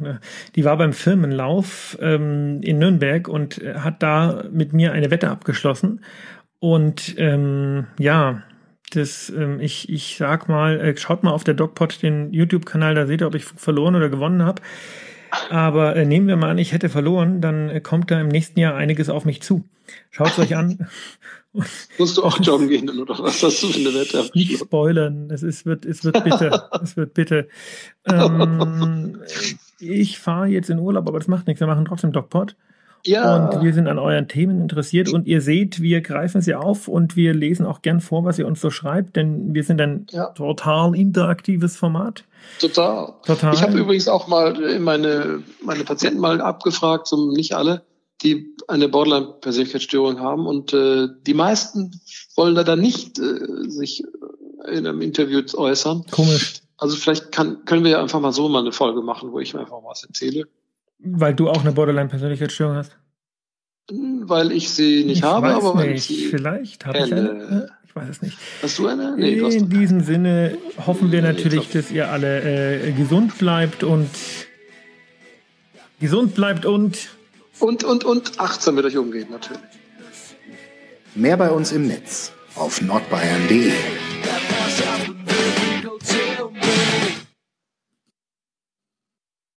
[0.55, 6.01] Die war beim Firmenlauf ähm, in Nürnberg und hat da mit mir eine Wette abgeschlossen.
[6.61, 8.43] Und ähm, ja,
[8.97, 13.07] das, ähm, ich, ich sag mal, äh, schaut mal auf der DocPod den YouTube-Kanal, da
[13.07, 14.63] seht ihr, ob ich verloren oder gewonnen habe.
[15.51, 18.61] Aber äh, nehmen wir mal an, ich hätte verloren, dann äh, kommt da im nächsten
[18.61, 19.65] Jahr einiges auf mich zu.
[20.11, 20.87] Schaut es euch an.
[21.99, 24.29] Musst du auch joggen gehen oder was hast du für eine Wette?
[24.35, 26.69] Nicht spoilern, es ist, wird, es wird bitte.
[26.83, 27.49] es wird bitte.
[28.07, 29.21] Ähm,
[29.79, 31.61] ich fahre jetzt in Urlaub, aber das macht nichts.
[31.61, 32.57] Wir machen trotzdem DocPod.
[33.07, 33.51] Ja.
[33.51, 37.17] Und wir sind an euren Themen interessiert und ihr seht, wir greifen sie auf und
[37.17, 40.27] wir lesen auch gern vor, was ihr uns so schreibt, denn wir sind ein ja.
[40.31, 42.25] total interaktives Format.
[42.61, 43.13] Total.
[43.27, 43.55] Total.
[43.55, 47.83] Ich habe übrigens auch mal meine, meine Patienten mal abgefragt, so nicht alle,
[48.23, 52.01] die eine Borderline-Persönlichkeitsstörung haben und äh, die meisten
[52.37, 54.03] wollen da dann nicht äh, sich
[54.67, 56.05] in einem Interview äußern.
[56.11, 56.63] Komisch.
[56.79, 59.55] Also vielleicht kann, können wir ja einfach mal so mal eine Folge machen, wo ich
[59.55, 60.45] einfach was erzähle.
[60.99, 62.97] Weil du auch eine Borderline-Persönlichkeitsstörung hast?
[63.91, 66.09] Weil ich sie nicht ich habe, weiß aber nicht.
[66.31, 67.71] Vielleicht habe ich eine.
[67.87, 68.39] Ich weiß es nicht.
[68.63, 69.15] Hast du eine?
[69.17, 74.09] Nee, du In diesem Sinne hoffen wir natürlich, dass ihr alle äh, gesund bleibt und
[76.01, 77.11] gesund bleibt und
[77.61, 79.61] und und und achtsam mit euch umgeht natürlich.
[81.15, 83.73] Mehr bei uns im Netz auf nordbayern.de.